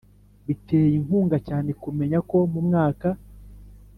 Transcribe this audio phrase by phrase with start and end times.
[0.45, 3.07] Biteye inkunga cyane kumenya ko mu mwaka